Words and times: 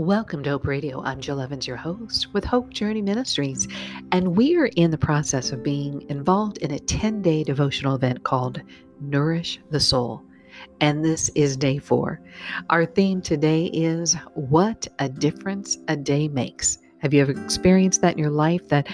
Welcome 0.00 0.42
to 0.44 0.50
Hope 0.50 0.66
Radio. 0.66 1.02
I'm 1.02 1.20
Jill 1.20 1.42
Evans, 1.42 1.66
your 1.66 1.76
host 1.76 2.32
with 2.32 2.42
Hope 2.42 2.70
Journey 2.70 3.02
Ministries, 3.02 3.68
and 4.12 4.34
we 4.34 4.56
are 4.56 4.70
in 4.76 4.90
the 4.90 4.96
process 4.96 5.52
of 5.52 5.62
being 5.62 6.08
involved 6.08 6.56
in 6.56 6.70
a 6.70 6.78
10 6.78 7.20
day 7.20 7.44
devotional 7.44 7.96
event 7.96 8.24
called 8.24 8.62
Nourish 8.98 9.60
the 9.68 9.78
Soul. 9.78 10.22
And 10.80 11.04
this 11.04 11.28
is 11.34 11.54
day 11.54 11.76
four. 11.76 12.18
Our 12.70 12.86
theme 12.86 13.20
today 13.20 13.66
is 13.74 14.14
What 14.32 14.88
a 15.00 15.08
Difference 15.10 15.76
a 15.88 15.96
Day 15.98 16.28
Makes. 16.28 16.78
Have 17.00 17.12
you 17.12 17.20
ever 17.20 17.32
experienced 17.32 18.00
that 18.00 18.14
in 18.14 18.18
your 18.18 18.30
life 18.30 18.66
that 18.68 18.88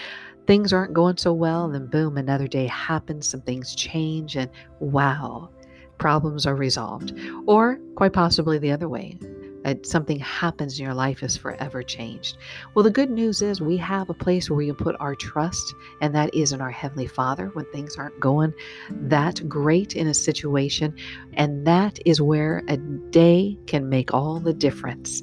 things 0.49 0.73
aren't 0.73 0.93
going 0.93 1.19
so 1.19 1.33
well, 1.33 1.67
and 1.67 1.73
then 1.73 1.87
boom, 1.87 2.17
another 2.17 2.49
day 2.49 2.67
happens, 2.67 3.29
some 3.29 3.43
things 3.43 3.77
change, 3.77 4.35
and 4.35 4.51
wow, 4.81 5.51
problems 5.99 6.47
are 6.47 6.57
resolved? 6.57 7.15
Or 7.47 7.79
quite 7.95 8.13
possibly 8.13 8.59
the 8.59 8.73
other 8.73 8.89
way 8.89 9.21
Uh, 9.67 9.75
something 9.83 10.21
happens 10.21 10.79
in 10.79 10.85
your 10.85 10.95
life 10.95 11.25
is 11.25 11.37
forever 11.37 11.83
changed. 11.83 12.39
Well, 12.75 12.85
the 12.85 12.91
good 12.91 13.11
news 13.11 13.43
is 13.43 13.61
we 13.61 13.77
have 13.79 14.09
a 14.09 14.15
place 14.15 14.49
where 14.49 14.57
we 14.57 14.67
can 14.67 14.77
put 14.77 14.95
our 15.01 15.17
trust, 15.17 15.75
and 16.01 16.15
that 16.15 16.33
is 16.33 16.53
in 16.53 16.61
our 16.61 16.71
Heavenly 16.71 17.09
Father 17.09 17.51
when 17.53 17.65
things 17.73 17.97
aren't 17.97 18.21
going 18.21 18.55
that 18.91 19.47
great 19.49 19.97
in 19.97 20.07
a 20.07 20.15
situation. 20.15 20.95
And 21.33 21.67
that 21.67 21.99
is 22.07 22.23
where 22.23 22.63
a 22.69 22.77
day 22.77 23.59
can 23.67 23.89
make 23.89 24.15
all 24.15 24.39
the 24.39 24.55
difference. 24.55 25.23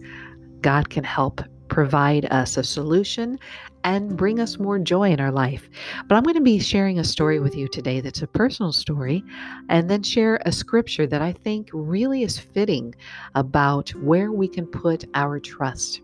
God 0.60 0.90
can 0.90 1.06
help 1.06 1.42
provide 1.70 2.26
us 2.26 2.58
a 2.58 2.64
solution 2.64 3.40
and 3.84 4.18
bring 4.18 4.40
us 4.40 4.60
more 4.60 4.80
joy 4.80 5.12
in 5.12 5.20
our 5.20 5.32
life. 5.32 5.70
But 6.08 6.16
I'm 6.16 6.24
going 6.24 6.36
to 6.36 6.42
be 6.42 6.60
sharing 6.60 7.00
a 7.00 7.04
story 7.04 7.40
with 7.40 7.56
you 7.56 7.68
today 7.68 8.02
that's 8.02 8.22
a 8.22 8.28
personal 8.28 8.72
story, 8.72 9.24
and 9.70 9.90
then 9.90 10.04
share 10.04 10.40
a 10.46 10.52
scripture 10.52 11.08
that 11.08 11.22
I 11.22 11.32
think 11.32 11.70
really 11.74 12.24
is 12.24 12.40
fitting 12.40 12.96
about 13.36 13.90
where 13.96 14.32
we 14.32 14.48
can 14.48 14.66
put 14.66 15.06
our 15.14 15.40
trust. 15.40 16.02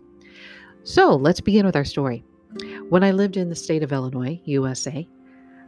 So 0.82 1.14
let's 1.14 1.40
begin 1.40 1.66
with 1.66 1.76
our 1.76 1.84
story. 1.84 2.24
When 2.88 3.04
I 3.04 3.12
lived 3.12 3.36
in 3.36 3.48
the 3.48 3.54
state 3.54 3.82
of 3.82 3.92
Illinois, 3.92 4.40
USA, 4.44 5.08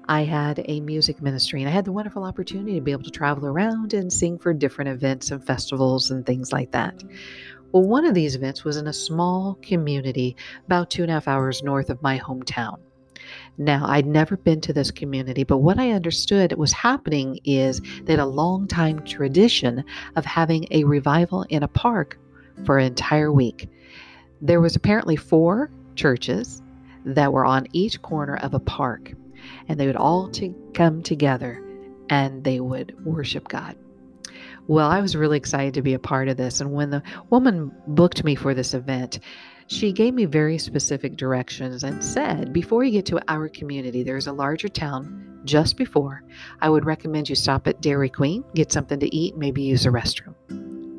I 0.08 0.24
had 0.24 0.64
a 0.66 0.80
music 0.80 1.22
ministry 1.22 1.60
and 1.60 1.68
I 1.68 1.72
had 1.72 1.84
the 1.84 1.92
wonderful 1.92 2.24
opportunity 2.24 2.74
to 2.74 2.80
be 2.80 2.90
able 2.90 3.04
to 3.04 3.10
travel 3.10 3.46
around 3.46 3.94
and 3.94 4.12
sing 4.12 4.36
for 4.36 4.52
different 4.52 4.90
events 4.90 5.30
and 5.30 5.44
festivals 5.44 6.10
and 6.10 6.26
things 6.26 6.52
like 6.52 6.72
that. 6.72 7.04
Well, 7.72 7.84
one 7.84 8.04
of 8.04 8.14
these 8.14 8.36
events 8.36 8.64
was 8.64 8.76
in 8.76 8.86
a 8.86 8.92
small 8.92 9.58
community 9.62 10.36
about 10.66 10.90
two 10.90 11.02
and 11.02 11.10
a 11.10 11.14
half 11.14 11.26
hours 11.26 11.62
north 11.62 11.88
of 11.88 12.02
my 12.02 12.18
hometown. 12.18 12.78
Now, 13.56 13.86
I'd 13.86 14.06
never 14.06 14.36
been 14.36 14.60
to 14.62 14.74
this 14.74 14.90
community, 14.90 15.42
but 15.42 15.58
what 15.58 15.78
I 15.78 15.92
understood 15.92 16.52
was 16.58 16.72
happening 16.72 17.38
is 17.44 17.80
had 18.06 18.18
a 18.18 18.26
long 18.26 18.66
time 18.66 19.02
tradition 19.04 19.84
of 20.16 20.26
having 20.26 20.66
a 20.70 20.84
revival 20.84 21.46
in 21.48 21.62
a 21.62 21.68
park 21.68 22.18
for 22.66 22.78
an 22.78 22.86
entire 22.86 23.32
week. 23.32 23.70
There 24.42 24.60
was 24.60 24.76
apparently 24.76 25.16
four 25.16 25.70
churches 25.94 26.60
that 27.06 27.32
were 27.32 27.46
on 27.46 27.66
each 27.72 28.02
corner 28.02 28.36
of 28.36 28.52
a 28.52 28.60
park, 28.60 29.14
and 29.68 29.80
they 29.80 29.86
would 29.86 29.96
all 29.96 30.28
to 30.32 30.54
come 30.74 31.02
together 31.02 31.62
and 32.10 32.44
they 32.44 32.60
would 32.60 32.94
worship 33.06 33.48
God. 33.48 33.76
Well, 34.68 34.88
I 34.88 35.00
was 35.00 35.16
really 35.16 35.36
excited 35.36 35.74
to 35.74 35.82
be 35.82 35.94
a 35.94 35.98
part 35.98 36.28
of 36.28 36.36
this. 36.36 36.60
And 36.60 36.72
when 36.72 36.90
the 36.90 37.02
woman 37.30 37.72
booked 37.88 38.24
me 38.24 38.34
for 38.34 38.54
this 38.54 38.74
event, 38.74 39.18
she 39.66 39.92
gave 39.92 40.14
me 40.14 40.24
very 40.24 40.58
specific 40.58 41.16
directions 41.16 41.82
and 41.82 42.02
said, 42.02 42.52
Before 42.52 42.84
you 42.84 42.92
get 42.92 43.06
to 43.06 43.20
our 43.28 43.48
community, 43.48 44.02
there's 44.02 44.26
a 44.26 44.32
larger 44.32 44.68
town 44.68 45.40
just 45.44 45.76
before. 45.76 46.22
I 46.60 46.68
would 46.68 46.84
recommend 46.84 47.28
you 47.28 47.34
stop 47.34 47.66
at 47.66 47.80
Dairy 47.80 48.08
Queen, 48.08 48.44
get 48.54 48.70
something 48.70 49.00
to 49.00 49.14
eat, 49.14 49.36
maybe 49.36 49.62
use 49.62 49.86
a 49.86 49.90
restroom. 49.90 50.34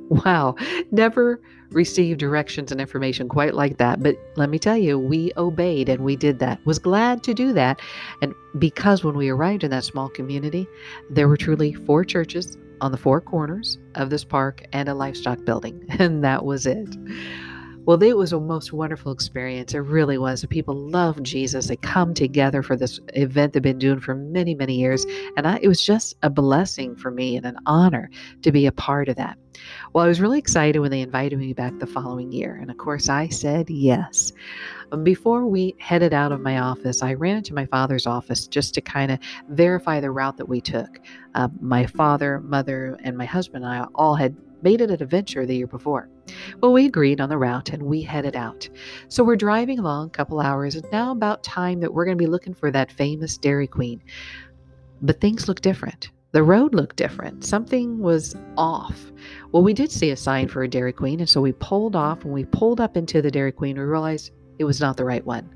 Wow, 0.10 0.56
never 0.92 1.42
received 1.72 2.20
directions 2.20 2.72
and 2.72 2.80
information 2.80 3.28
quite 3.28 3.54
like 3.54 3.78
that. 3.78 4.04
But 4.04 4.16
let 4.36 4.50
me 4.50 4.60
tell 4.60 4.78
you, 4.78 5.00
we 5.00 5.32
obeyed 5.38 5.90
and 5.90 6.04
we 6.04 6.16
did 6.16 6.40
that. 6.40 6.64
Was 6.66 6.78
glad 6.78 7.24
to 7.24 7.34
do 7.34 7.54
that. 7.54 7.82
And 8.22 8.34
because 8.60 9.04
when 9.04 9.16
we 9.16 9.30
arrived 9.30 9.64
in 9.64 9.72
that 9.72 9.86
small 9.86 10.10
community, 10.10 10.68
there 11.10 11.28
were 11.28 11.38
truly 11.38 11.74
four 11.74 12.04
churches, 12.04 12.58
on 12.84 12.92
the 12.92 12.98
four 12.98 13.22
corners 13.22 13.78
of 13.96 14.10
this 14.10 14.26
park 14.26 14.66
and 14.74 14.90
a 14.90 14.94
livestock 14.94 15.44
building, 15.46 15.86
and 16.00 16.24
that 16.24 16.44
was 16.44 16.66
it. 16.66 16.90
Well, 17.86 18.02
it 18.02 18.16
was 18.16 18.32
a 18.32 18.40
most 18.40 18.72
wonderful 18.72 19.12
experience. 19.12 19.74
It 19.74 19.80
really 19.80 20.18
was. 20.18 20.46
People 20.46 20.74
love 20.74 21.22
Jesus. 21.22 21.68
They 21.68 21.76
come 21.76 22.14
together 22.14 22.64
for 22.64 22.78
this 22.78 22.98
event 23.14 23.52
they've 23.52 23.62
been 23.62 23.78
doing 23.78 24.00
for 24.00 24.16
many, 24.16 24.56
many 24.56 24.76
years. 24.76 25.06
And 25.36 25.46
I, 25.46 25.60
it 25.62 25.68
was 25.68 25.86
just 25.86 26.16
a 26.24 26.30
blessing 26.30 26.96
for 26.96 27.12
me 27.12 27.36
and 27.36 27.46
an 27.46 27.58
honor 27.66 28.10
to 28.44 28.54
be 28.54 28.66
a 28.68 28.72
part 28.72 29.10
of 29.10 29.18
that. 29.18 29.38
Well, 29.92 30.06
I 30.06 30.08
was 30.08 30.22
really 30.22 30.40
excited 30.40 30.80
when 30.80 30.92
they 30.92 31.02
invited 31.02 31.38
me 31.38 31.52
back 31.52 31.78
the 31.78 31.86
following 31.86 32.32
year. 32.32 32.56
And 32.56 32.72
of 32.72 32.78
course, 32.78 33.10
I 33.10 33.28
said 33.28 33.70
yes. 33.70 34.32
Before 35.04 35.46
we 35.46 35.76
headed 35.78 36.14
out 36.14 36.32
of 36.32 36.40
my 36.40 36.60
office, 36.60 37.04
I 37.04 37.16
ran 37.16 37.36
into 37.36 37.54
my 37.54 37.66
father's 37.66 38.08
office 38.08 38.48
just 38.48 38.74
to 38.76 38.82
kind 38.82 39.12
of 39.12 39.20
verify 39.50 40.00
the 40.00 40.12
route 40.12 40.38
that 40.38 40.48
we 40.48 40.62
took. 40.62 41.02
Uh, 41.36 41.50
my 41.60 41.86
father, 41.86 42.40
mother, 42.40 42.98
and 43.04 43.18
my 43.18 43.26
husband 43.26 43.66
and 43.66 43.74
I 43.74 43.86
all 43.94 44.16
had 44.16 44.38
made 44.62 44.80
it 44.80 44.90
an 44.90 45.02
adventure 45.04 45.46
the 45.46 45.58
year 45.58 45.68
before. 45.68 46.08
Well, 46.62 46.74
we 46.74 46.86
agreed 46.86 47.20
on 47.20 47.30
the 47.30 47.38
route 47.38 47.70
and 47.70 47.84
we 47.84 48.02
headed 48.02 48.36
out. 48.36 48.70
So 49.10 49.24
we're 49.24 49.36
driving 49.36 49.80
along 49.80 50.08
a 50.08 50.12
couple 50.12 50.40
hours. 50.40 50.76
and 50.76 50.86
now 50.92 51.12
about 51.12 51.44
time 51.44 51.80
that 51.82 51.94
we're 51.94 52.06
going 52.06 52.18
to 52.18 52.22
be 52.24 52.30
looking 52.30 52.54
for 52.54 52.72
that 52.72 52.92
famous 52.92 53.38
Dairy 53.38 53.68
Queen. 53.68 54.02
But 55.02 55.20
things 55.20 55.48
look 55.48 55.62
different. 55.62 56.12
The 56.32 56.44
road 56.44 56.74
looked 56.74 56.96
different. 56.96 57.46
Something 57.46 58.00
was 58.00 58.36
off. 58.58 59.12
Well, 59.52 59.62
we 59.62 59.74
did 59.74 59.92
see 59.92 60.10
a 60.10 60.18
sign 60.18 60.48
for 60.48 60.64
a 60.64 60.68
Dairy 60.68 60.94
Queen, 60.94 61.20
and 61.20 61.30
so 61.30 61.42
we 61.42 61.52
pulled 61.52 61.96
off. 61.96 62.24
When 62.24 62.34
we 62.34 62.46
pulled 62.46 62.82
up 62.82 62.98
into 62.98 63.22
the 63.22 63.30
Dairy 63.30 63.52
Queen, 63.52 63.78
we 63.78 63.84
realized 63.84 64.32
it 64.58 64.64
was 64.64 64.82
not 64.82 64.98
the 64.98 65.06
right 65.06 65.24
one. 65.24 65.54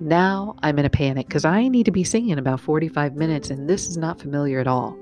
Now 0.00 0.54
I'm 0.62 0.78
in 0.78 0.86
a 0.86 0.90
panic 0.90 1.26
because 1.26 1.44
I 1.44 1.68
need 1.68 1.84
to 1.84 1.90
be 1.90 2.04
singing 2.04 2.38
about 2.38 2.60
45 2.60 3.16
minutes, 3.16 3.50
and 3.50 3.68
this 3.68 3.88
is 3.88 3.98
not 3.98 4.18
familiar 4.18 4.60
at 4.60 4.66
all. 4.66 4.96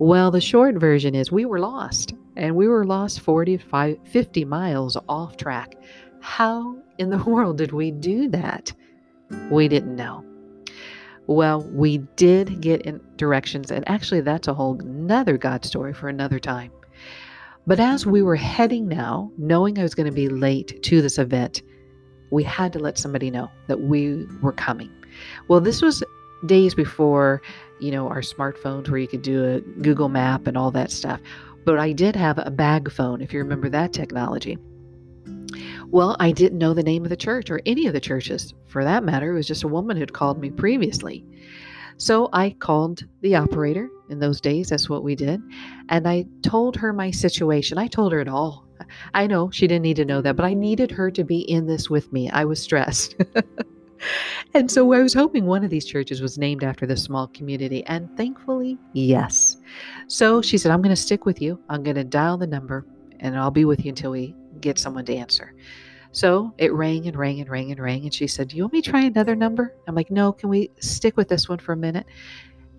Well, 0.00 0.30
the 0.30 0.40
short 0.40 0.76
version 0.76 1.14
is 1.14 1.30
we 1.30 1.44
were 1.44 1.60
lost 1.60 2.14
and 2.34 2.56
we 2.56 2.66
were 2.66 2.86
lost 2.86 3.20
45, 3.20 3.98
50 4.06 4.44
miles 4.46 4.96
off 5.10 5.36
track. 5.36 5.74
How 6.22 6.78
in 6.96 7.10
the 7.10 7.22
world 7.26 7.58
did 7.58 7.72
we 7.72 7.90
do 7.90 8.26
that? 8.30 8.72
We 9.50 9.68
didn't 9.68 9.94
know. 9.94 10.24
Well, 11.26 11.60
we 11.74 11.98
did 12.16 12.62
get 12.62 12.80
in 12.80 12.98
directions, 13.16 13.70
and 13.70 13.86
actually, 13.90 14.22
that's 14.22 14.48
a 14.48 14.54
whole 14.54 14.80
another 14.80 15.36
God 15.36 15.66
story 15.66 15.92
for 15.92 16.08
another 16.08 16.38
time. 16.38 16.72
But 17.66 17.78
as 17.78 18.06
we 18.06 18.22
were 18.22 18.36
heading 18.36 18.88
now, 18.88 19.30
knowing 19.36 19.78
I 19.78 19.82
was 19.82 19.94
going 19.94 20.08
to 20.08 20.12
be 20.12 20.30
late 20.30 20.82
to 20.82 21.02
this 21.02 21.18
event, 21.18 21.60
we 22.30 22.42
had 22.42 22.72
to 22.72 22.78
let 22.78 22.96
somebody 22.96 23.30
know 23.30 23.50
that 23.66 23.82
we 23.82 24.26
were 24.40 24.52
coming. 24.52 24.90
Well, 25.48 25.60
this 25.60 25.82
was 25.82 26.02
days 26.46 26.74
before, 26.74 27.42
you 27.80 27.90
know, 27.90 28.08
our 28.08 28.20
smartphones 28.20 28.88
where 28.88 28.98
you 28.98 29.08
could 29.08 29.22
do 29.22 29.44
a 29.44 29.60
Google 29.82 30.08
map 30.08 30.46
and 30.46 30.56
all 30.56 30.70
that 30.70 30.90
stuff. 30.90 31.20
But 31.64 31.78
I 31.78 31.92
did 31.92 32.16
have 32.16 32.38
a 32.38 32.50
bag 32.50 32.90
phone, 32.90 33.20
if 33.20 33.32
you 33.32 33.38
remember 33.38 33.68
that 33.68 33.92
technology. 33.92 34.58
Well, 35.88 36.16
I 36.20 36.30
didn't 36.30 36.58
know 36.58 36.72
the 36.72 36.82
name 36.82 37.04
of 37.04 37.10
the 37.10 37.16
church 37.16 37.50
or 37.50 37.60
any 37.66 37.86
of 37.86 37.92
the 37.92 38.00
churches. 38.00 38.54
For 38.66 38.84
that 38.84 39.04
matter, 39.04 39.32
it 39.32 39.34
was 39.34 39.46
just 39.46 39.64
a 39.64 39.68
woman 39.68 39.96
who'd 39.96 40.12
called 40.12 40.40
me 40.40 40.50
previously. 40.50 41.24
So 41.96 42.30
I 42.32 42.50
called 42.50 43.04
the 43.20 43.36
operator 43.36 43.90
in 44.08 44.20
those 44.20 44.40
days. 44.40 44.70
That's 44.70 44.88
what 44.88 45.02
we 45.02 45.14
did. 45.14 45.42
And 45.88 46.08
I 46.08 46.24
told 46.42 46.76
her 46.76 46.92
my 46.92 47.10
situation. 47.10 47.76
I 47.76 47.88
told 47.88 48.12
her 48.12 48.20
it 48.20 48.28
all. 48.28 48.66
I 49.12 49.26
know 49.26 49.50
she 49.50 49.66
didn't 49.66 49.82
need 49.82 49.96
to 49.96 50.04
know 50.04 50.22
that, 50.22 50.36
but 50.36 50.46
I 50.46 50.54
needed 50.54 50.90
her 50.92 51.10
to 51.10 51.24
be 51.24 51.40
in 51.40 51.66
this 51.66 51.90
with 51.90 52.12
me. 52.12 52.30
I 52.30 52.44
was 52.44 52.62
stressed. 52.62 53.16
and 54.54 54.70
so 54.70 54.92
I 54.92 55.00
was 55.00 55.14
hoping 55.14 55.46
one 55.46 55.64
of 55.64 55.70
these 55.70 55.84
churches 55.84 56.20
was 56.20 56.38
named 56.38 56.64
after 56.64 56.86
this 56.86 57.02
small 57.02 57.28
community. 57.28 57.84
And 57.86 58.14
thankfully, 58.16 58.78
yes. 58.92 59.58
So 60.08 60.42
she 60.42 60.58
said, 60.58 60.72
I'm 60.72 60.82
going 60.82 60.94
to 60.94 61.00
stick 61.00 61.26
with 61.26 61.40
you. 61.40 61.58
I'm 61.68 61.82
going 61.82 61.96
to 61.96 62.04
dial 62.04 62.38
the 62.38 62.46
number 62.46 62.86
and 63.20 63.36
I'll 63.38 63.50
be 63.50 63.64
with 63.64 63.84
you 63.84 63.90
until 63.90 64.12
we 64.12 64.34
get 64.60 64.78
someone 64.78 65.04
to 65.06 65.14
answer. 65.14 65.54
So 66.12 66.52
it 66.58 66.72
rang 66.72 67.06
and 67.06 67.16
rang 67.16 67.40
and 67.40 67.48
rang 67.48 67.70
and 67.70 67.80
rang. 67.80 68.02
And 68.02 68.12
she 68.12 68.26
said, 68.26 68.48
Do 68.48 68.56
you 68.56 68.64
want 68.64 68.72
me 68.72 68.82
to 68.82 68.90
try 68.90 69.02
another 69.02 69.36
number? 69.36 69.74
I'm 69.86 69.94
like, 69.94 70.10
No, 70.10 70.32
can 70.32 70.48
we 70.48 70.70
stick 70.80 71.16
with 71.16 71.28
this 71.28 71.48
one 71.48 71.58
for 71.58 71.72
a 71.72 71.76
minute? 71.76 72.06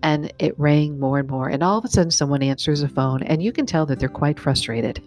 And 0.02 0.32
it 0.38 0.58
rang 0.58 0.98
more 0.98 1.20
and 1.20 1.30
more. 1.30 1.48
And 1.48 1.62
all 1.62 1.78
of 1.78 1.84
a 1.84 1.88
sudden, 1.88 2.10
someone 2.10 2.42
answers 2.42 2.80
the 2.80 2.88
phone, 2.88 3.22
and 3.22 3.40
you 3.40 3.52
can 3.52 3.66
tell 3.66 3.86
that 3.86 4.00
they're 4.00 4.08
quite 4.08 4.38
frustrated. 4.38 5.00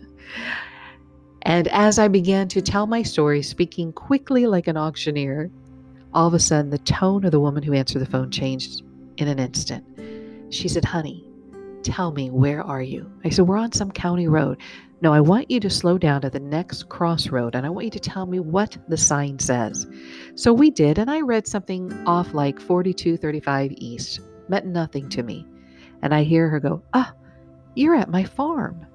And 1.41 1.67
as 1.67 1.99
I 1.99 2.07
began 2.07 2.47
to 2.47 2.61
tell 2.61 2.87
my 2.87 3.03
story, 3.03 3.43
speaking 3.43 3.93
quickly 3.93 4.47
like 4.47 4.67
an 4.67 4.77
auctioneer, 4.77 5.51
all 6.15 6.27
of 6.27 6.33
a 6.33 6.39
sudden 6.39 6.71
the 6.71 6.77
tone 6.79 7.25
of 7.25 7.31
the 7.31 7.39
woman 7.39 7.61
who 7.61 7.73
answered 7.73 7.99
the 7.99 8.05
phone 8.05 8.31
changed 8.31 8.83
in 9.17 9.27
an 9.27 9.37
instant. 9.37 9.85
She 10.49 10.69
said, 10.69 10.85
Honey, 10.85 11.29
tell 11.83 12.11
me, 12.11 12.29
where 12.29 12.63
are 12.63 12.81
you? 12.81 13.11
I 13.25 13.29
said, 13.29 13.47
We're 13.47 13.57
on 13.57 13.73
some 13.73 13.91
county 13.91 14.27
road. 14.27 14.61
No, 15.01 15.13
I 15.13 15.19
want 15.19 15.51
you 15.51 15.59
to 15.59 15.69
slow 15.69 15.97
down 15.97 16.21
to 16.21 16.29
the 16.29 16.39
next 16.39 16.87
crossroad 16.87 17.53
and 17.53 17.65
I 17.65 17.69
want 17.69 17.85
you 17.85 17.91
to 17.91 17.99
tell 17.99 18.25
me 18.25 18.39
what 18.39 18.77
the 18.87 18.95
sign 18.95 19.37
says. 19.37 19.85
So 20.35 20.53
we 20.53 20.71
did, 20.71 20.97
and 20.97 21.11
I 21.11 21.19
read 21.19 21.45
something 21.47 21.91
off 22.07 22.33
like 22.33 22.61
4235 22.61 23.73
East. 23.75 24.21
Meant 24.47 24.67
nothing 24.67 25.09
to 25.09 25.21
me. 25.21 25.45
And 26.01 26.13
I 26.13 26.23
hear 26.23 26.47
her 26.47 26.61
go, 26.61 26.81
Ah, 26.93 27.13
you're 27.75 27.95
at 27.95 28.09
my 28.09 28.23
farm. 28.23 28.85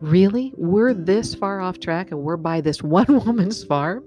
Really? 0.00 0.52
We're 0.56 0.92
this 0.92 1.34
far 1.34 1.60
off 1.60 1.80
track 1.80 2.10
and 2.10 2.20
we're 2.20 2.36
by 2.36 2.60
this 2.60 2.82
one 2.82 3.24
woman's 3.24 3.64
farm? 3.64 4.04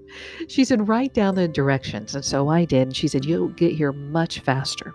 She 0.48 0.64
said, 0.64 0.88
Write 0.88 1.14
down 1.14 1.34
the 1.34 1.48
directions. 1.48 2.14
And 2.14 2.24
so 2.24 2.48
I 2.48 2.64
did. 2.64 2.82
And 2.82 2.96
she 2.96 3.08
said, 3.08 3.24
You'll 3.24 3.48
get 3.48 3.72
here 3.72 3.92
much 3.92 4.40
faster. 4.40 4.94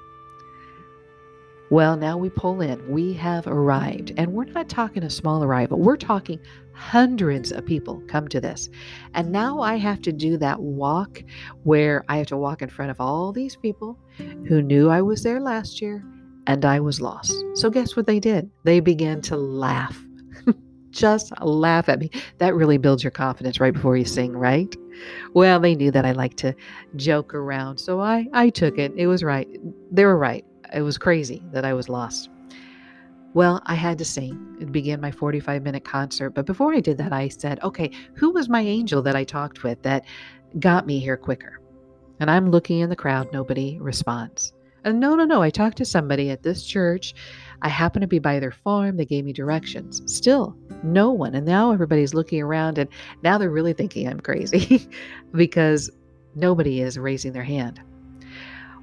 Well, 1.69 1.97
now 1.97 2.17
we 2.17 2.29
pull 2.29 2.61
in. 2.61 2.87
We 2.87 3.13
have 3.13 3.47
arrived. 3.47 4.13
And 4.15 4.33
we're 4.33 4.45
not 4.45 4.69
talking 4.69 5.03
a 5.03 5.09
small 5.09 5.43
arrival, 5.43 5.79
we're 5.79 5.97
talking 5.97 6.39
hundreds 6.73 7.51
of 7.51 7.65
people 7.65 8.03
come 8.07 8.27
to 8.27 8.39
this. 8.39 8.69
And 9.13 9.31
now 9.31 9.59
I 9.61 9.77
have 9.77 10.01
to 10.03 10.11
do 10.11 10.37
that 10.37 10.59
walk 10.59 11.23
where 11.63 12.03
I 12.09 12.17
have 12.17 12.27
to 12.27 12.37
walk 12.37 12.61
in 12.61 12.69
front 12.69 12.91
of 12.91 12.99
all 12.99 13.31
these 13.31 13.55
people 13.55 13.97
who 14.17 14.61
knew 14.61 14.89
I 14.89 15.01
was 15.01 15.23
there 15.23 15.39
last 15.39 15.81
year 15.81 16.03
and 16.47 16.63
I 16.65 16.79
was 16.79 17.01
lost. 17.01 17.33
So, 17.55 17.69
guess 17.69 17.95
what 17.95 18.05
they 18.05 18.19
did? 18.19 18.49
They 18.63 18.79
began 18.79 19.21
to 19.21 19.37
laugh 19.37 19.99
just 20.93 21.33
laugh 21.41 21.89
at 21.89 21.99
me. 21.99 22.09
That 22.37 22.55
really 22.55 22.77
builds 22.77 23.03
your 23.03 23.11
confidence 23.11 23.59
right 23.59 23.73
before 23.73 23.97
you 23.97 24.05
sing, 24.05 24.33
right? 24.33 24.73
Well, 25.33 25.59
they 25.59 25.75
knew 25.75 25.91
that 25.91 26.05
I 26.05 26.11
like 26.11 26.35
to 26.37 26.55
joke 26.95 27.33
around, 27.33 27.79
so 27.79 27.99
I 27.99 28.27
I 28.33 28.49
took 28.49 28.77
it. 28.77 28.93
It 28.95 29.07
was 29.07 29.23
right. 29.23 29.47
They 29.91 30.05
were 30.05 30.17
right. 30.17 30.45
It 30.73 30.81
was 30.81 30.97
crazy 30.97 31.43
that 31.51 31.65
I 31.65 31.73
was 31.73 31.89
lost. 31.89 32.29
Well, 33.33 33.61
I 33.65 33.73
had 33.73 33.97
to 33.97 34.05
sing 34.05 34.57
and 34.59 34.71
begin 34.71 35.01
my 35.01 35.11
45 35.11 35.63
minute 35.63 35.83
concert. 35.83 36.31
But 36.31 36.45
before 36.45 36.73
I 36.73 36.79
did 36.79 36.97
that, 36.99 37.11
I 37.11 37.29
said, 37.29 37.61
okay, 37.63 37.89
who 38.13 38.29
was 38.29 38.47
my 38.47 38.61
angel 38.61 39.01
that 39.01 39.15
I 39.15 39.23
talked 39.23 39.63
with 39.63 39.81
that 39.81 40.05
got 40.59 40.85
me 40.85 40.99
here 40.99 41.17
quicker? 41.17 41.59
And 42.19 42.29
I'm 42.29 42.51
looking 42.51 42.79
in 42.79 42.89
the 42.89 42.95
crowd, 42.95 43.33
nobody 43.33 43.79
responds. 43.79 44.53
And 44.83 44.99
no, 44.99 45.15
no, 45.15 45.25
no, 45.25 45.41
I 45.41 45.49
talked 45.49 45.77
to 45.77 45.85
somebody 45.85 46.29
at 46.29 46.43
this 46.43 46.65
church 46.65 47.15
I 47.63 47.69
happened 47.69 48.01
to 48.01 48.07
be 48.07 48.19
by 48.19 48.39
their 48.39 48.51
farm. 48.51 48.97
They 48.97 49.05
gave 49.05 49.23
me 49.23 49.31
directions. 49.31 50.01
Still, 50.13 50.55
no 50.83 51.11
one. 51.11 51.33
And 51.33 51.45
now 51.45 51.71
everybody's 51.71 52.13
looking 52.13 52.41
around 52.41 52.77
and 52.77 52.89
now 53.23 53.37
they're 53.37 53.49
really 53.49 53.71
thinking 53.71 54.07
I'm 54.07 54.19
crazy 54.19 54.87
because 55.31 55.89
nobody 56.35 56.81
is 56.81 56.99
raising 56.99 57.31
their 57.31 57.43
hand. 57.43 57.81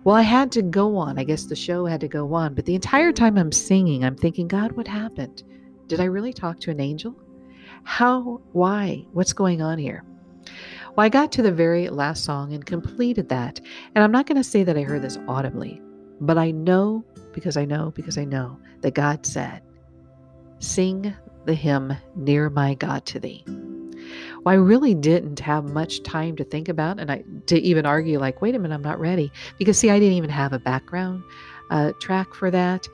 Well, 0.02 0.16
I 0.16 0.22
had 0.22 0.50
to 0.52 0.62
go 0.62 0.96
on. 0.96 1.18
I 1.18 1.24
guess 1.24 1.44
the 1.44 1.54
show 1.54 1.84
had 1.84 2.00
to 2.00 2.08
go 2.08 2.32
on. 2.32 2.54
But 2.54 2.64
the 2.64 2.74
entire 2.74 3.12
time 3.12 3.36
I'm 3.36 3.52
singing, 3.52 4.02
I'm 4.02 4.16
thinking, 4.16 4.48
God, 4.48 4.72
what 4.72 4.88
happened? 4.88 5.42
Did 5.88 6.00
I 6.00 6.04
really 6.04 6.32
talk 6.32 6.58
to 6.60 6.70
an 6.70 6.80
angel? 6.80 7.14
How? 7.84 8.40
Why? 8.52 9.04
What's 9.12 9.34
going 9.34 9.60
on 9.60 9.76
here? 9.76 10.04
Well, 10.96 11.04
I 11.04 11.10
got 11.10 11.32
to 11.32 11.42
the 11.42 11.52
very 11.52 11.90
last 11.90 12.24
song 12.24 12.54
and 12.54 12.64
completed 12.64 13.28
that. 13.28 13.60
And 13.94 14.02
I'm 14.02 14.10
not 14.10 14.26
going 14.26 14.38
to 14.38 14.44
say 14.44 14.64
that 14.64 14.78
I 14.78 14.82
heard 14.82 15.02
this 15.02 15.18
audibly, 15.28 15.82
but 16.20 16.38
I 16.38 16.50
know 16.50 17.04
because 17.32 17.56
I 17.56 17.64
know, 17.64 17.92
because 17.94 18.18
I 18.18 18.24
know 18.24 18.58
that 18.80 18.94
God 18.94 19.24
said, 19.24 19.62
Sing 20.58 21.14
the 21.46 21.54
hymn, 21.54 21.96
Near 22.16 22.50
My 22.50 22.74
God 22.74 23.06
to 23.06 23.20
Thee. 23.20 23.44
Well, 24.44 24.54
I 24.54 24.54
really 24.54 24.94
didn't 24.94 25.40
have 25.40 25.64
much 25.64 26.02
time 26.02 26.36
to 26.36 26.44
think 26.44 26.68
about 26.68 26.98
and 26.98 27.10
I 27.10 27.24
to 27.46 27.58
even 27.60 27.86
argue 27.86 28.18
like, 28.18 28.40
wait 28.40 28.54
a 28.54 28.58
minute, 28.58 28.74
I'm 28.74 28.82
not 28.82 28.98
ready. 28.98 29.32
Because 29.58 29.78
see, 29.78 29.90
I 29.90 29.98
didn't 29.98 30.14
even 30.14 30.30
have 30.30 30.52
a 30.52 30.58
background 30.58 31.22
uh, 31.70 31.92
track 32.00 32.34
for 32.34 32.50
that. 32.50 32.86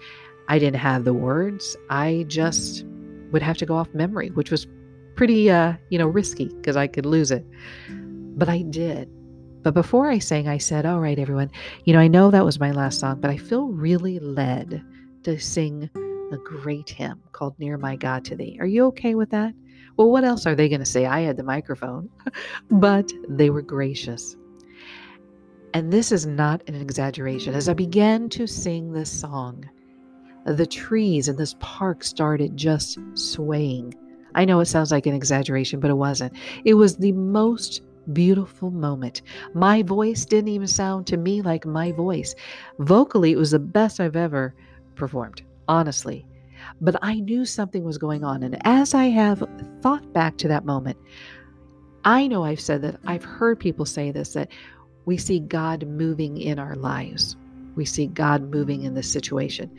I 0.48 0.58
didn't 0.58 0.80
have 0.80 1.04
the 1.04 1.14
words. 1.14 1.76
I 1.90 2.24
just 2.28 2.84
would 3.32 3.42
have 3.42 3.56
to 3.58 3.66
go 3.66 3.76
off 3.76 3.92
memory, 3.94 4.30
which 4.30 4.50
was 4.50 4.66
pretty, 5.16 5.50
uh, 5.50 5.74
you 5.88 5.98
know, 5.98 6.06
risky 6.06 6.46
because 6.46 6.76
I 6.76 6.86
could 6.86 7.06
lose 7.06 7.30
it. 7.30 7.44
But 7.88 8.48
I 8.48 8.62
did. 8.62 9.10
But 9.66 9.74
before 9.74 10.08
I 10.08 10.20
sang, 10.20 10.46
I 10.46 10.58
said, 10.58 10.86
All 10.86 11.00
right, 11.00 11.18
everyone, 11.18 11.50
you 11.82 11.92
know, 11.92 11.98
I 11.98 12.06
know 12.06 12.30
that 12.30 12.44
was 12.44 12.60
my 12.60 12.70
last 12.70 13.00
song, 13.00 13.20
but 13.20 13.32
I 13.32 13.36
feel 13.36 13.66
really 13.66 14.20
led 14.20 14.80
to 15.24 15.40
sing 15.40 15.90
a 16.30 16.36
great 16.36 16.88
hymn 16.88 17.20
called 17.32 17.58
Near 17.58 17.76
My 17.76 17.96
God 17.96 18.24
to 18.26 18.36
Thee. 18.36 18.58
Are 18.60 18.66
you 18.66 18.86
okay 18.86 19.16
with 19.16 19.30
that? 19.30 19.54
Well, 19.96 20.08
what 20.08 20.22
else 20.22 20.46
are 20.46 20.54
they 20.54 20.68
going 20.68 20.82
to 20.82 20.86
say? 20.86 21.04
I 21.04 21.22
had 21.22 21.36
the 21.36 21.42
microphone, 21.42 22.08
but 22.70 23.12
they 23.28 23.50
were 23.50 23.60
gracious. 23.60 24.36
And 25.74 25.92
this 25.92 26.12
is 26.12 26.26
not 26.26 26.62
an 26.68 26.76
exaggeration. 26.76 27.52
As 27.52 27.68
I 27.68 27.74
began 27.74 28.28
to 28.28 28.46
sing 28.46 28.92
this 28.92 29.10
song, 29.10 29.68
the 30.44 30.66
trees 30.66 31.26
in 31.26 31.34
this 31.34 31.56
park 31.58 32.04
started 32.04 32.56
just 32.56 33.00
swaying. 33.14 33.96
I 34.36 34.44
know 34.44 34.60
it 34.60 34.66
sounds 34.66 34.92
like 34.92 35.06
an 35.06 35.14
exaggeration, 35.16 35.80
but 35.80 35.90
it 35.90 35.94
wasn't. 35.94 36.34
It 36.64 36.74
was 36.74 36.98
the 36.98 37.10
most 37.10 37.82
beautiful 38.12 38.70
moment. 38.70 39.22
My 39.54 39.82
voice 39.82 40.24
didn't 40.24 40.48
even 40.48 40.66
sound 40.66 41.06
to 41.08 41.16
me 41.16 41.42
like 41.42 41.66
my 41.66 41.92
voice. 41.92 42.34
Vocally, 42.78 43.32
it 43.32 43.38
was 43.38 43.50
the 43.50 43.58
best 43.58 44.00
I've 44.00 44.16
ever 44.16 44.54
performed, 44.94 45.42
honestly. 45.68 46.26
But 46.80 46.96
I 47.02 47.20
knew 47.20 47.44
something 47.44 47.84
was 47.84 47.98
going 47.98 48.24
on. 48.24 48.42
And 48.42 48.58
as 48.66 48.94
I 48.94 49.04
have 49.04 49.42
thought 49.80 50.12
back 50.12 50.36
to 50.38 50.48
that 50.48 50.64
moment, 50.64 50.98
I 52.04 52.26
know 52.26 52.44
I've 52.44 52.60
said 52.60 52.82
that, 52.82 53.00
I've 53.06 53.24
heard 53.24 53.58
people 53.58 53.84
say 53.84 54.10
this 54.10 54.32
that 54.34 54.50
we 55.04 55.16
see 55.16 55.40
God 55.40 55.86
moving 55.86 56.38
in 56.38 56.58
our 56.58 56.76
lives. 56.76 57.36
We 57.74 57.84
see 57.84 58.06
God 58.06 58.42
moving 58.50 58.82
in 58.84 58.94
this 58.94 59.10
situation. 59.10 59.70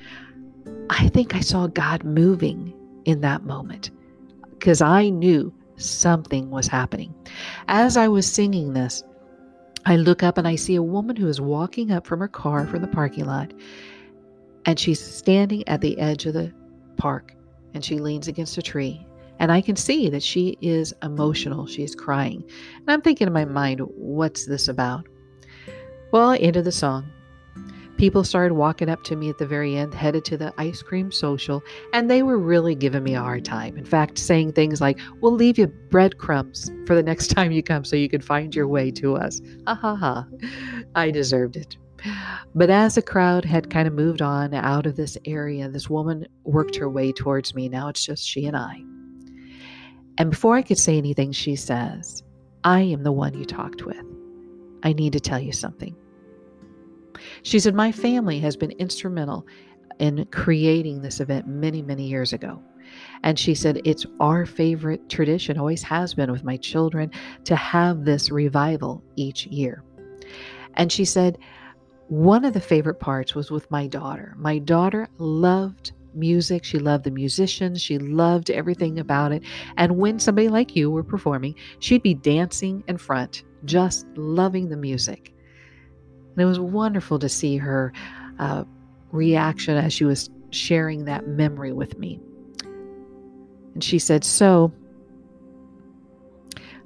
I 0.89 1.09
think 1.09 1.35
I 1.35 1.39
saw 1.39 1.68
God 1.68 2.03
moving 2.03 2.73
in 3.06 3.21
that 3.21 3.44
moment 3.44 3.91
because 4.51 4.81
I 4.81 5.09
knew 5.09 5.53
something 5.77 6.50
was 6.50 6.68
happening. 6.68 7.13
As 7.68 7.97
I 7.97 8.07
was 8.07 8.31
singing 8.31 8.74
this, 8.74 9.03
I 9.85 9.95
look 9.95 10.21
up 10.21 10.38
and 10.38 10.47
I 10.47 10.56
see 10.56 10.75
a 10.75 10.83
woman 10.83 11.15
who 11.15 11.27
is 11.27 11.39
walking 11.39 11.91
up 11.91 12.06
from 12.06 12.19
her 12.19 12.27
car 12.27 12.68
from 12.68 12.81
the 12.81 12.88
parking 12.88 13.25
lot. 13.25 13.53
And 14.65 14.77
she's 14.77 15.00
standing 15.00 15.65
at 15.68 15.81
the 15.81 15.97
edge 15.97 16.25
of 16.25 16.33
the 16.33 16.53
park 16.97 17.33
and 17.74 17.85
she 17.85 18.00
leans 18.00 18.27
against 18.27 18.57
a 18.57 18.62
tree. 18.62 19.06
And 19.39 19.51
I 19.51 19.62
can 19.62 19.75
see 19.75 20.09
that 20.09 20.24
she 20.24 20.57
is 20.62 20.94
emotional. 21.03 21.68
She 21.68 21.83
is 21.83 21.95
crying. 21.95 22.44
And 22.80 22.89
I'm 22.89 23.01
thinking 23.01 23.27
in 23.27 23.33
my 23.33 23.45
mind, 23.45 23.81
what's 23.95 24.45
this 24.45 24.68
about? 24.68 25.07
Well, 26.12 26.31
I 26.31 26.38
ended 26.38 26.65
the 26.65 26.71
song. 26.71 27.09
People 27.97 28.23
started 28.23 28.53
walking 28.53 28.89
up 28.89 29.03
to 29.05 29.15
me 29.15 29.29
at 29.29 29.39
the 29.39 29.47
very 29.47 29.75
end, 29.75 29.94
headed 29.94 30.23
to 30.25 30.38
the 30.38 30.53
ice 30.59 30.83
cream 30.83 31.11
social, 31.11 31.63
and 31.94 32.09
they 32.09 32.21
were 32.21 32.38
really 32.38 32.75
giving 32.75 33.03
me 33.03 33.15
a 33.15 33.21
hard 33.21 33.44
time. 33.44 33.75
In 33.75 33.85
fact, 33.85 34.19
saying 34.19 34.53
things 34.53 34.79
like, 34.79 34.99
We'll 35.19 35.33
leave 35.33 35.57
you 35.57 35.65
breadcrumbs 35.67 36.71
for 36.85 36.95
the 36.95 37.01
next 37.01 37.27
time 37.35 37.51
you 37.51 37.63
come 37.63 37.83
so 37.83 37.95
you 37.95 38.07
can 38.07 38.21
find 38.21 38.55
your 38.55 38.67
way 38.67 38.91
to 38.91 39.15
us. 39.15 39.41
Ha 39.65 39.73
ha 39.73 39.95
ha. 39.95 40.27
I 40.94 41.09
deserved 41.09 41.55
it. 41.55 41.75
But 42.53 42.69
as 42.69 42.95
the 42.95 43.01
crowd 43.01 43.45
had 43.45 43.71
kind 43.71 43.88
of 43.88 43.94
moved 43.95 44.21
on 44.21 44.53
out 44.53 44.85
of 44.85 44.95
this 44.95 45.17
area, 45.25 45.67
this 45.67 45.89
woman 45.89 46.27
worked 46.44 46.75
her 46.75 46.89
way 46.89 47.11
towards 47.11 47.55
me. 47.55 47.68
Now 47.68 47.87
it's 47.89 48.06
just 48.06 48.27
she 48.27 48.45
and 48.45 48.56
I. 48.56 48.83
And 50.19 50.30
before 50.30 50.56
I 50.56 50.61
could 50.61 50.77
say 50.77 50.97
anything, 50.97 51.31
she 51.31 51.56
says, 51.56 52.23
I 52.63 52.81
am 52.81 53.04
the 53.04 53.11
one 53.11 53.37
you 53.37 53.45
talked 53.45 53.85
with. 53.85 54.04
I 54.83 54.94
need 54.94 55.13
to 55.13 55.19
tell 55.19 55.39
you 55.39 55.51
something. 55.51 55.95
She 57.44 57.59
said, 57.59 57.75
My 57.75 57.91
family 57.91 58.39
has 58.39 58.56
been 58.56 58.71
instrumental 58.71 59.45
in 59.99 60.25
creating 60.31 61.01
this 61.01 61.19
event 61.19 61.47
many, 61.47 61.81
many 61.81 62.07
years 62.07 62.33
ago. 62.33 62.61
And 63.23 63.37
she 63.37 63.56
said, 63.56 63.81
It's 63.83 64.06
our 64.19 64.45
favorite 64.45 65.09
tradition, 65.09 65.57
always 65.57 65.83
has 65.83 66.13
been 66.13 66.31
with 66.31 66.44
my 66.44 66.57
children, 66.57 67.11
to 67.45 67.56
have 67.56 68.06
this 68.06 68.31
revival 68.31 69.03
each 69.15 69.47
year. 69.47 69.83
And 70.75 70.91
she 70.91 71.06
said, 71.06 71.37
One 72.07 72.45
of 72.45 72.53
the 72.53 72.61
favorite 72.61 72.99
parts 72.99 73.35
was 73.35 73.51
with 73.51 73.69
my 73.71 73.87
daughter. 73.87 74.35
My 74.37 74.59
daughter 74.59 75.09
loved 75.17 75.91
music. 76.13 76.63
She 76.63 76.79
loved 76.79 77.03
the 77.03 77.11
musicians. 77.11 77.81
She 77.81 77.99
loved 77.99 78.49
everything 78.49 78.99
about 78.99 79.31
it. 79.31 79.44
And 79.77 79.97
when 79.97 80.19
somebody 80.19 80.49
like 80.49 80.75
you 80.75 80.89
were 80.89 81.03
performing, 81.03 81.56
she'd 81.79 82.03
be 82.03 82.13
dancing 82.13 82.83
in 82.87 82.97
front, 82.97 83.44
just 83.65 84.07
loving 84.15 84.69
the 84.69 84.77
music. 84.77 85.33
And 86.37 86.44
it 86.44 86.45
was 86.45 86.59
wonderful 86.59 87.17
to 87.17 87.27
see 87.27 87.57
her 87.57 87.91
uh, 88.37 88.63
reaction 89.11 89.75
as 89.75 89.91
she 89.91 90.06
was 90.06 90.29
sharing 90.51 91.06
that 91.06 91.27
memory 91.27 91.73
with 91.73 91.97
me. 91.97 92.19
And 93.73 93.83
she 93.83 93.97
said, 93.97 94.23
So, 94.23 94.71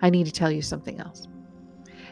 I 0.02 0.10
need 0.10 0.26
to 0.26 0.32
tell 0.32 0.50
you 0.50 0.62
something 0.62 1.02
else. 1.02 1.28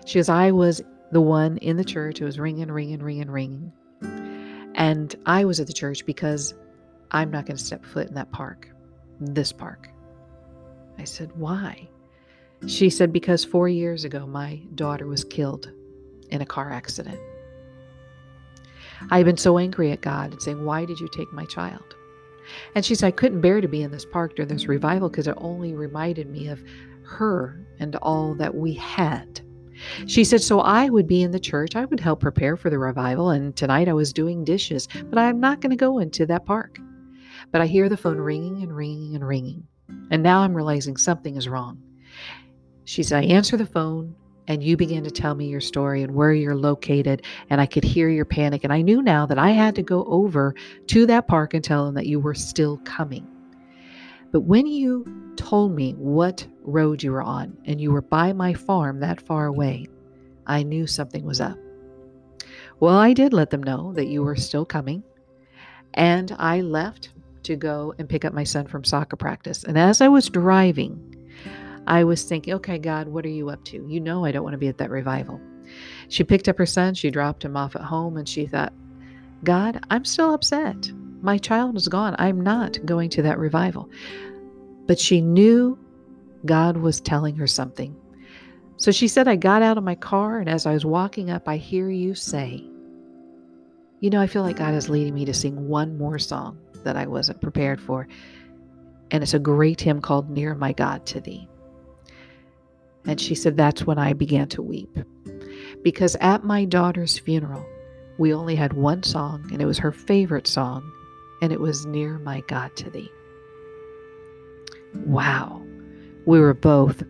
She 0.05 0.19
goes, 0.19 0.27
I 0.27 0.51
was 0.51 0.81
the 1.13 1.21
one 1.21 1.57
in 1.59 1.77
the 1.77 1.83
church 1.85 2.19
who 2.19 2.25
was 2.25 2.37
ringing, 2.37 2.69
ringing, 2.69 3.01
ringing, 3.01 3.31
ringing. 3.31 3.71
And 4.75 5.15
I 5.25 5.45
was 5.45 5.61
at 5.61 5.67
the 5.67 5.73
church 5.73 6.05
because 6.05 6.53
I'm 7.11 7.31
not 7.31 7.45
going 7.45 7.55
to 7.55 7.63
step 7.63 7.85
foot 7.85 8.09
in 8.09 8.15
that 8.15 8.33
park, 8.33 8.67
this 9.21 9.53
park. 9.53 9.87
I 10.97 11.05
said, 11.05 11.31
Why? 11.35 11.87
She 12.67 12.89
said, 12.89 13.13
Because 13.13 13.45
four 13.45 13.69
years 13.69 14.03
ago, 14.03 14.27
my 14.27 14.61
daughter 14.75 15.07
was 15.07 15.23
killed 15.23 15.71
in 16.31 16.41
a 16.41 16.45
car 16.45 16.69
accident. 16.69 17.19
I 19.09 19.17
had 19.17 19.25
been 19.25 19.37
so 19.37 19.57
angry 19.57 19.91
at 19.91 20.01
God 20.01 20.31
and 20.31 20.41
saying, 20.41 20.63
Why 20.63 20.85
did 20.85 20.99
you 20.99 21.07
take 21.07 21.31
my 21.31 21.45
child? 21.45 21.95
And 22.75 22.83
she 22.83 22.95
said, 22.95 23.07
I 23.07 23.11
couldn't 23.11 23.41
bear 23.41 23.61
to 23.61 23.67
be 23.67 23.83
in 23.83 23.91
this 23.91 24.05
park 24.05 24.35
during 24.35 24.49
this 24.49 24.67
revival 24.67 25.09
because 25.09 25.27
it 25.27 25.35
only 25.37 25.73
reminded 25.73 26.29
me 26.29 26.47
of 26.47 26.63
her 27.03 27.65
and 27.79 27.95
all 27.97 28.33
that 28.35 28.55
we 28.55 28.73
had. 28.73 29.41
She 30.07 30.23
said, 30.23 30.41
So 30.41 30.59
I 30.59 30.89
would 30.89 31.07
be 31.07 31.21
in 31.21 31.31
the 31.31 31.39
church. 31.39 31.75
I 31.75 31.85
would 31.85 31.99
help 31.99 32.19
prepare 32.19 32.57
for 32.57 32.69
the 32.69 32.79
revival. 32.79 33.29
And 33.29 33.55
tonight 33.55 33.87
I 33.87 33.93
was 33.93 34.13
doing 34.13 34.43
dishes, 34.43 34.87
but 35.09 35.17
I'm 35.17 35.39
not 35.39 35.61
going 35.61 35.71
to 35.71 35.75
go 35.75 35.99
into 35.99 36.25
that 36.25 36.45
park. 36.45 36.79
But 37.51 37.61
I 37.61 37.67
hear 37.67 37.89
the 37.89 37.97
phone 37.97 38.17
ringing 38.17 38.61
and 38.61 38.75
ringing 38.75 39.15
and 39.15 39.25
ringing. 39.25 39.65
And 40.11 40.21
now 40.21 40.41
I'm 40.41 40.55
realizing 40.55 40.97
something 40.97 41.35
is 41.35 41.47
wrong. 41.47 41.81
She 42.83 43.03
said, 43.03 43.23
I 43.23 43.27
answer 43.27 43.55
the 43.55 43.65
phone 43.65 44.15
and 44.49 44.63
you 44.63 44.75
began 44.75 45.03
to 45.03 45.11
tell 45.11 45.35
me 45.35 45.47
your 45.47 45.61
story 45.61 46.01
and 46.01 46.15
where 46.15 46.33
you're 46.33 46.55
located. 46.55 47.21
And 47.51 47.61
I 47.61 47.67
could 47.67 47.83
hear 47.83 48.09
your 48.09 48.25
panic. 48.25 48.63
And 48.63 48.73
I 48.73 48.81
knew 48.81 49.01
now 49.01 49.27
that 49.27 49.37
I 49.37 49.51
had 49.51 49.75
to 49.75 49.83
go 49.83 50.03
over 50.05 50.55
to 50.87 51.05
that 51.05 51.27
park 51.27 51.53
and 51.53 51.63
tell 51.63 51.85
them 51.85 51.93
that 51.93 52.07
you 52.07 52.19
were 52.19 52.33
still 52.33 52.77
coming. 52.77 53.25
But 54.31 54.41
when 54.41 54.65
you 54.65 55.05
told 55.37 55.73
me 55.73 55.93
what 55.93 56.45
road 56.63 57.01
you 57.03 57.11
were 57.11 57.21
on 57.21 57.55
and 57.65 57.79
you 57.79 57.91
were 57.91 58.01
by 58.01 58.33
my 58.33 58.53
farm 58.53 58.99
that 58.99 59.21
far 59.21 59.45
away, 59.45 59.87
I 60.47 60.63
knew 60.63 60.87
something 60.87 61.23
was 61.25 61.39
up. 61.39 61.57
Well, 62.79 62.97
I 62.97 63.13
did 63.13 63.33
let 63.33 63.51
them 63.51 63.61
know 63.61 63.93
that 63.93 64.07
you 64.07 64.23
were 64.23 64.35
still 64.35 64.65
coming. 64.65 65.03
And 65.93 66.35
I 66.39 66.61
left 66.61 67.11
to 67.43 67.55
go 67.55 67.93
and 67.99 68.09
pick 68.09 68.25
up 68.25 68.33
my 68.33 68.43
son 68.43 68.65
from 68.65 68.83
soccer 68.83 69.15
practice. 69.15 69.63
And 69.63 69.77
as 69.77 70.01
I 70.01 70.07
was 70.07 70.27
driving, 70.29 71.18
I 71.89 72.03
was 72.03 72.23
thinking, 72.23 72.53
okay, 72.53 72.77
God, 72.77 73.07
what 73.07 73.25
are 73.25 73.29
you 73.29 73.49
up 73.49 73.63
to? 73.65 73.83
You 73.87 73.99
know, 73.99 74.23
I 74.23 74.31
don't 74.31 74.43
want 74.43 74.53
to 74.53 74.59
be 74.59 74.67
at 74.67 74.77
that 74.77 74.91
revival. 74.91 75.41
She 76.07 76.23
picked 76.23 76.47
up 76.47 76.57
her 76.59 76.65
son, 76.65 76.93
she 76.93 77.09
dropped 77.09 77.43
him 77.43 77.57
off 77.57 77.75
at 77.75 77.81
home, 77.81 78.15
and 78.15 78.29
she 78.29 78.45
thought, 78.45 78.73
God, 79.43 79.83
I'm 79.89 80.05
still 80.05 80.33
upset. 80.33 80.91
My 81.21 81.39
child 81.39 81.75
is 81.75 81.87
gone. 81.87 82.15
I'm 82.19 82.41
not 82.41 82.77
going 82.85 83.09
to 83.11 83.23
that 83.23 83.39
revival. 83.39 83.89
But 84.85 84.99
she 84.99 85.19
knew 85.19 85.77
God 86.45 86.77
was 86.77 87.01
telling 87.01 87.35
her 87.35 87.47
something. 87.47 87.95
So 88.77 88.91
she 88.91 89.07
said, 89.07 89.27
I 89.27 89.35
got 89.35 89.61
out 89.61 89.77
of 89.77 89.83
my 89.83 89.95
car, 89.95 90.39
and 90.39 90.49
as 90.49 90.65
I 90.65 90.73
was 90.73 90.85
walking 90.85 91.31
up, 91.31 91.47
I 91.49 91.57
hear 91.57 91.89
you 91.89 92.13
say, 92.13 92.63
You 93.99 94.11
know, 94.11 94.21
I 94.21 94.27
feel 94.27 94.43
like 94.43 94.57
God 94.57 94.75
is 94.75 94.89
leading 94.89 95.15
me 95.15 95.25
to 95.25 95.33
sing 95.33 95.67
one 95.67 95.97
more 95.97 96.19
song 96.19 96.59
that 96.83 96.95
I 96.95 97.07
wasn't 97.07 97.41
prepared 97.41 97.81
for. 97.81 98.07
And 99.11 99.23
it's 99.23 99.33
a 99.33 99.39
great 99.39 99.81
hymn 99.81 100.01
called 100.01 100.29
Near 100.29 100.53
My 100.53 100.71
God 100.71 101.05
to 101.07 101.19
Thee. 101.19 101.47
And 103.05 103.19
she 103.19 103.35
said, 103.35 103.57
That's 103.57 103.85
when 103.85 103.97
I 103.97 104.13
began 104.13 104.47
to 104.49 104.61
weep. 104.61 104.97
Because 105.83 106.15
at 106.19 106.43
my 106.43 106.65
daughter's 106.65 107.17
funeral, 107.17 107.65
we 108.17 108.33
only 108.33 108.55
had 108.55 108.73
one 108.73 109.03
song, 109.03 109.47
and 109.51 109.61
it 109.61 109.65
was 109.65 109.77
her 109.77 109.91
favorite 109.91 110.47
song, 110.47 110.91
and 111.41 111.53
it 111.53 111.61
was 111.61 111.85
Near 111.85 112.19
My 112.19 112.41
God 112.47 112.75
to 112.77 112.89
Thee. 112.89 113.09
Wow. 115.05 115.61
We 116.25 116.39
were 116.39 116.53
both 116.53 117.03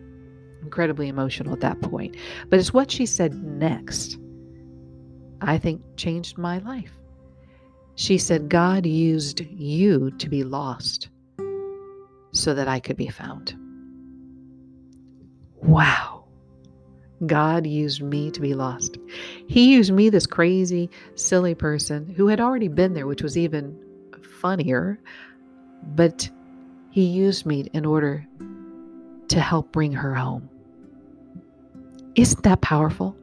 incredibly 0.62 1.08
emotional 1.08 1.52
at 1.52 1.60
that 1.60 1.80
point. 1.80 2.16
But 2.48 2.58
it's 2.58 2.72
what 2.72 2.90
she 2.90 3.06
said 3.06 3.34
next, 3.34 4.18
I 5.40 5.58
think, 5.58 5.82
changed 5.96 6.38
my 6.38 6.58
life. 6.58 6.92
She 7.96 8.18
said, 8.18 8.48
God 8.48 8.86
used 8.86 9.40
you 9.40 10.10
to 10.12 10.28
be 10.28 10.44
lost 10.44 11.08
so 12.32 12.54
that 12.54 12.68
I 12.68 12.78
could 12.80 12.96
be 12.96 13.08
found. 13.08 13.56
Wow. 15.62 16.24
God 17.26 17.66
used 17.66 18.02
me 18.02 18.30
to 18.30 18.40
be 18.40 18.54
lost. 18.54 18.96
He 19.46 19.72
used 19.72 19.92
me, 19.92 20.08
this 20.08 20.26
crazy, 20.26 20.88
silly 21.16 21.54
person 21.54 22.08
who 22.16 22.28
had 22.28 22.40
already 22.40 22.68
been 22.68 22.94
there, 22.94 23.06
which 23.06 23.22
was 23.22 23.36
even 23.36 23.78
funnier, 24.40 24.98
but 25.94 26.30
He 26.90 27.04
used 27.04 27.44
me 27.44 27.68
in 27.72 27.84
order 27.84 28.26
to 29.28 29.40
help 29.40 29.70
bring 29.70 29.92
her 29.92 30.14
home. 30.14 30.48
Isn't 32.14 32.42
that 32.42 32.62
powerful? 32.62 33.14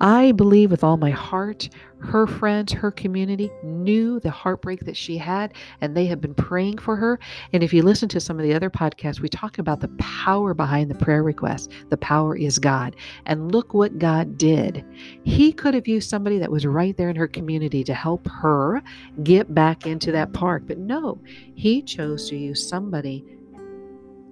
I 0.00 0.32
believe 0.32 0.70
with 0.70 0.84
all 0.84 0.96
my 0.96 1.10
heart, 1.10 1.68
her 2.00 2.26
friends, 2.26 2.72
her 2.72 2.90
community 2.90 3.50
knew 3.62 4.20
the 4.20 4.30
heartbreak 4.30 4.80
that 4.80 4.96
she 4.96 5.16
had, 5.16 5.54
and 5.80 5.96
they 5.96 6.06
have 6.06 6.20
been 6.20 6.34
praying 6.34 6.78
for 6.78 6.96
her. 6.96 7.18
And 7.52 7.62
if 7.62 7.72
you 7.72 7.82
listen 7.82 8.08
to 8.10 8.20
some 8.20 8.38
of 8.38 8.42
the 8.42 8.54
other 8.54 8.70
podcasts, 8.70 9.20
we 9.20 9.28
talk 9.28 9.58
about 9.58 9.80
the 9.80 9.88
power 9.98 10.54
behind 10.54 10.90
the 10.90 10.96
prayer 10.96 11.22
request. 11.22 11.70
The 11.88 11.96
power 11.96 12.36
is 12.36 12.58
God. 12.58 12.96
And 13.26 13.52
look 13.52 13.72
what 13.72 13.98
God 13.98 14.36
did. 14.36 14.84
He 15.22 15.52
could 15.52 15.74
have 15.74 15.88
used 15.88 16.10
somebody 16.10 16.38
that 16.38 16.50
was 16.50 16.66
right 16.66 16.96
there 16.96 17.10
in 17.10 17.16
her 17.16 17.28
community 17.28 17.84
to 17.84 17.94
help 17.94 18.28
her 18.28 18.82
get 19.22 19.54
back 19.54 19.86
into 19.86 20.12
that 20.12 20.32
park. 20.32 20.64
But 20.66 20.78
no, 20.78 21.20
He 21.54 21.80
chose 21.80 22.28
to 22.30 22.36
use 22.36 22.68
somebody 22.68 23.24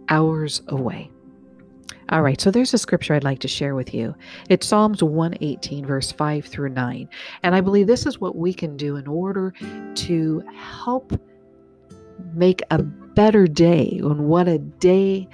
hours 0.09 0.63
away. 0.69 1.12
All 2.13 2.21
right, 2.21 2.39
so 2.39 2.51
there's 2.51 2.75
a 2.75 2.79
scripture 2.79 3.15
I'd 3.15 3.25
like 3.25 3.39
to 3.39 3.49
share 3.49 3.75
with 3.75 3.95
you. 3.95 4.15
It's 4.51 4.67
Psalms 4.67 5.03
118, 5.03 5.87
verse 5.87 6.13
5 6.13 6.45
through 6.45 6.69
9. 6.69 7.09
And 7.43 7.55
I 7.55 7.63
believe 7.63 7.87
this 7.87 8.05
is 8.05 8.21
what 8.21 8.37
we 8.37 8.53
can 8.53 8.77
do 8.77 8.97
in 8.97 9.07
order 9.07 9.55
to 9.95 10.45
help 10.55 11.19
make 12.35 12.61
a 12.71 12.83
better 12.83 13.47
day 13.47 13.99
and 14.03 14.27
what 14.27 14.47
a 14.47 14.59
day 14.59 15.27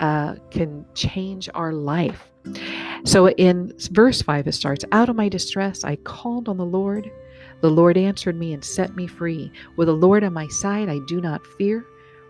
uh, 0.00 0.34
can 0.50 0.84
change 0.92 1.48
our 1.54 1.72
life. 1.72 2.30
So 3.04 3.30
in 3.30 3.72
verse 3.92 4.20
5, 4.20 4.46
it 4.46 4.52
starts 4.52 4.84
Out 4.92 5.08
of 5.08 5.16
my 5.16 5.30
distress, 5.30 5.84
I 5.84 5.96
called 5.96 6.50
on 6.50 6.58
the 6.58 6.66
Lord. 6.66 7.10
The 7.62 7.70
Lord 7.70 7.96
answered 7.96 8.36
me 8.36 8.52
and 8.52 8.62
set 8.62 8.94
me 8.94 9.06
free. 9.06 9.50
With 9.78 9.88
the 9.88 9.94
Lord 9.94 10.22
on 10.22 10.34
my 10.34 10.48
side, 10.48 10.90
I 10.90 10.98
do 11.06 11.22
not 11.22 11.46
fear. 11.56 11.86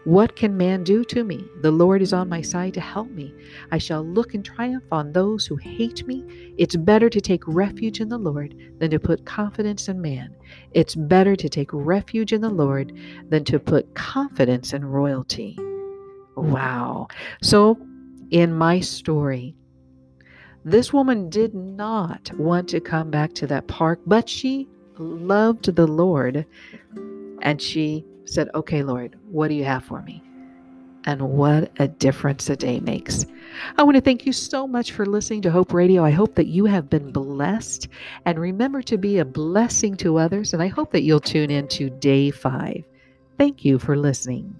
What 0.06 0.36
can 0.36 0.56
man 0.56 0.84
do 0.84 1.02
to 1.02 1.24
me? 1.24 1.44
The 1.62 1.72
Lord 1.72 2.00
is 2.00 2.12
on 2.12 2.28
my 2.28 2.40
side 2.40 2.74
to 2.74 2.80
help 2.80 3.10
me. 3.10 3.34
I 3.72 3.78
shall 3.78 4.04
look 4.04 4.36
in 4.36 4.44
triumph 4.44 4.84
on 4.92 5.10
those 5.10 5.46
who 5.46 5.56
hate 5.56 6.06
me. 6.06 6.54
It's 6.56 6.76
better 6.76 7.10
to 7.10 7.20
take 7.20 7.42
refuge 7.44 8.00
in 8.00 8.08
the 8.08 8.16
Lord 8.16 8.54
than 8.78 8.92
to 8.92 9.00
put 9.00 9.26
confidence 9.26 9.88
in 9.88 10.00
man. 10.00 10.32
It's 10.70 10.94
better 10.94 11.34
to 11.34 11.48
take 11.48 11.70
refuge 11.72 12.32
in 12.32 12.40
the 12.40 12.50
Lord 12.50 12.92
than 13.30 13.42
to 13.46 13.58
put 13.58 13.96
confidence 13.96 14.72
in 14.72 14.84
royalty. 14.84 15.58
Wow. 16.36 17.08
So, 17.42 17.76
in 18.30 18.54
my 18.54 18.78
story, 18.78 19.56
this 20.64 20.92
woman 20.92 21.30
did 21.30 21.52
not 21.52 22.30
want 22.38 22.68
to 22.68 22.80
come 22.80 23.10
back 23.10 23.32
to 23.34 23.48
that 23.48 23.66
park, 23.66 23.98
but 24.06 24.28
she 24.28 24.68
loved 24.98 25.74
the 25.74 25.88
Lord 25.88 26.46
and 27.42 27.60
she 27.60 28.04
said, 28.26 28.48
Okay, 28.54 28.82
Lord, 28.82 29.18
what 29.30 29.48
do 29.48 29.54
you 29.54 29.64
have 29.64 29.84
for 29.84 30.02
me? 30.02 30.22
And 31.04 31.22
what 31.22 31.70
a 31.78 31.86
difference 31.86 32.50
a 32.50 32.56
day 32.56 32.80
makes. 32.80 33.26
I 33.78 33.84
want 33.84 33.94
to 33.94 34.00
thank 34.00 34.26
you 34.26 34.32
so 34.32 34.66
much 34.66 34.90
for 34.90 35.06
listening 35.06 35.40
to 35.42 35.52
Hope 35.52 35.72
Radio. 35.72 36.04
I 36.04 36.10
hope 36.10 36.34
that 36.34 36.48
you 36.48 36.64
have 36.64 36.90
been 36.90 37.12
blessed. 37.12 37.88
And 38.24 38.38
remember 38.40 38.82
to 38.82 38.98
be 38.98 39.18
a 39.18 39.24
blessing 39.24 39.96
to 39.98 40.18
others. 40.18 40.52
And 40.52 40.60
I 40.62 40.66
hope 40.66 40.90
that 40.92 41.02
you'll 41.02 41.20
tune 41.20 41.50
in 41.50 41.68
to 41.68 41.90
day 41.90 42.32
five. 42.32 42.82
Thank 43.38 43.64
you 43.64 43.78
for 43.78 43.96
listening. 43.96 44.56